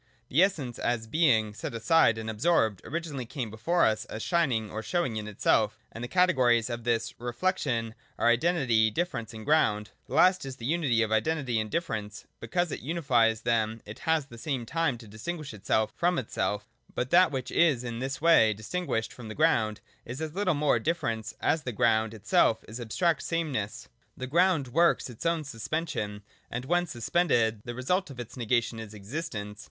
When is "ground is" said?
19.35-20.19